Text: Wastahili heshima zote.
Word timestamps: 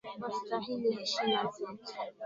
Wastahili 0.21 0.89
heshima 0.95 1.43
zote. 1.57 1.97